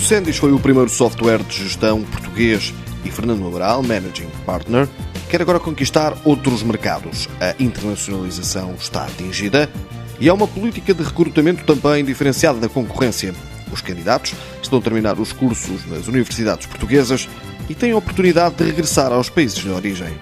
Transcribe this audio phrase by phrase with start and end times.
[0.00, 4.88] Sendis foi o primeiro software de gestão português e Fernando Amaral, Managing Partner,
[5.30, 7.28] quer agora conquistar outros mercados.
[7.40, 9.70] A internacionalização está atingida
[10.20, 13.34] e há uma política de recrutamento também diferenciada da concorrência.
[13.72, 17.28] Os candidatos estão a terminar os cursos nas universidades portuguesas
[17.68, 20.12] e têm a oportunidade de regressar aos países de origem.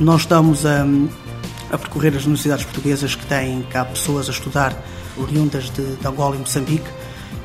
[0.00, 0.86] Nós estamos a,
[1.70, 4.74] a percorrer as universidades portuguesas que têm cá pessoas a estudar
[5.16, 6.88] oriundas de, de Angola e Moçambique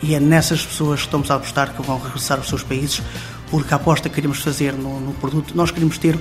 [0.04, 3.02] e é nessas pessoas que estamos a apostar que vão regressar aos seus países
[3.50, 6.18] porque a aposta que queremos fazer no, no produto, nós queremos ter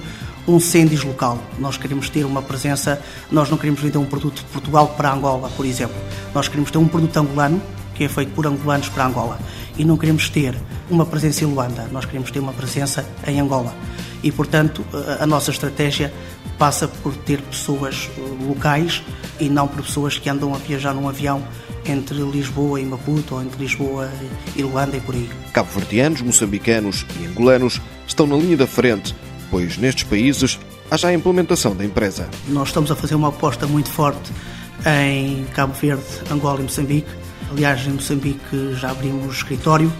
[0.46, 3.00] um Sendis local, nós queremos ter uma presença,
[3.30, 5.96] nós não queremos vender um produto de Portugal para Angola, por exemplo.
[6.34, 7.62] Nós queremos ter um produto angolano,
[7.94, 9.38] que é feito por angolanos para Angola.
[9.78, 10.54] E não queremos ter
[10.90, 13.74] uma presença em Luanda, nós queremos ter uma presença em Angola.
[14.22, 14.84] E, portanto,
[15.18, 16.12] a nossa estratégia
[16.58, 19.02] passa por ter pessoas eh, locais
[19.40, 21.42] e não por pessoas que andam a viajar num avião
[21.84, 24.10] entre Lisboa e Maputo ou entre Lisboa
[24.54, 25.28] e Luanda e por aí.
[25.52, 29.14] Cabo-verdianos, moçambicanos e angolanos estão na linha da frente,
[29.50, 30.58] pois nestes países
[30.90, 32.28] há já a implementação da empresa.
[32.48, 34.30] Nós estamos a fazer uma aposta muito forte
[34.86, 37.08] em Cabo Verde, Angola e Moçambique.
[37.50, 39.92] Aliás, em Moçambique já abrimos escritório,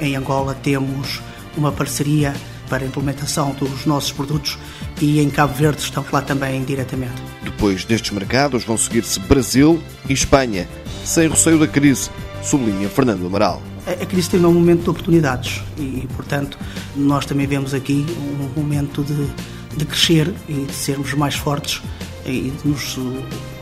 [0.00, 1.20] em Angola temos
[1.56, 2.34] uma parceria
[2.68, 4.58] para a implementação dos nossos produtos
[5.00, 7.14] e em Cabo Verde estamos lá também diretamente.
[7.42, 10.68] Depois destes mercados vão seguir-se Brasil e Espanha,
[11.06, 12.10] sem receio da crise,
[12.42, 13.62] sublinha Fernando Amaral.
[13.86, 16.58] A crise tem um momento de oportunidades e, portanto,
[16.96, 19.28] nós também vemos aqui um momento de,
[19.76, 21.80] de crescer e de sermos mais fortes
[22.26, 22.98] e de nos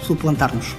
[0.03, 0.75] suplantarmos.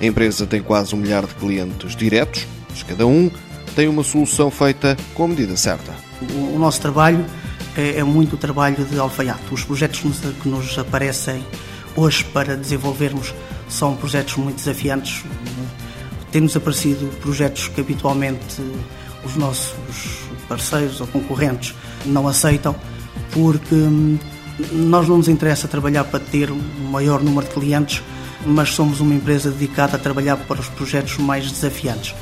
[0.00, 3.30] A empresa tem quase um milhar de clientes diretos, mas cada um
[3.76, 5.94] tem uma solução feita com a medida certa.
[6.52, 7.24] O, nosso trabalho
[7.76, 9.42] é, é, muito o trabalho de alfaiate.
[9.52, 10.00] Os projetos
[10.42, 11.44] que nos aparecem
[11.94, 13.32] hoje para desenvolvermos
[13.68, 15.22] são projetos muito desafiantes,
[16.30, 18.62] temos aparecido projetos que habitualmente
[19.24, 19.74] os nossos
[20.48, 21.74] parceiros ou concorrentes
[22.06, 22.74] não aceitam,
[23.32, 24.18] porque hum,
[24.72, 26.60] nós não nos interessa trabalhar para ter um
[26.90, 28.02] maior número de clientes,
[28.46, 32.14] mas somos uma empresa dedicada a trabalhar para os projetos mais desafiantes.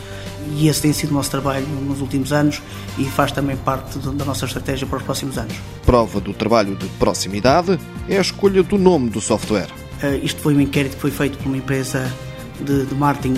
[0.54, 2.62] E esse tem sido o nosso trabalho nos últimos anos
[2.96, 5.54] e faz também parte da nossa estratégia para os próximos anos.
[5.84, 7.78] Prova do trabalho de proximidade
[8.08, 9.68] é a escolha do nome do software.
[10.02, 12.12] Uh, isto foi um inquérito que foi feito por uma empresa
[12.60, 13.34] de, de marketing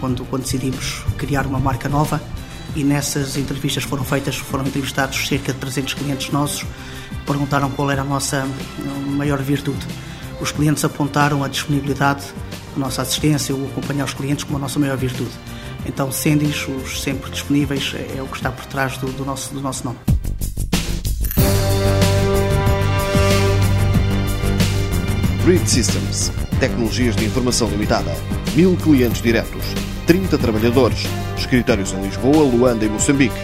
[0.00, 2.20] quando, quando decidimos criar uma marca nova
[2.74, 6.64] e nessas entrevistas foram feitas, foram entrevistados cerca de 300 clientes nossos,
[7.26, 8.46] perguntaram qual era a nossa
[9.06, 9.86] maior virtude.
[10.40, 12.24] Os clientes apontaram a disponibilidade,
[12.74, 15.30] a nossa assistência, o acompanhar os clientes como a nossa maior virtude.
[15.84, 19.52] Então, Sendis, os sempre disponíveis, é, é o que está por trás do, do, nosso,
[19.52, 19.98] do nosso nome.
[25.44, 28.14] Grid Systems, tecnologias de informação limitada
[28.54, 29.64] mil clientes diretos,
[30.06, 31.04] 30 trabalhadores,
[31.36, 33.34] escritórios em Lisboa, Luanda e Moçambique.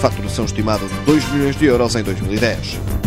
[0.00, 2.97] Faturação estimada de 2 milhões de euros em 2010.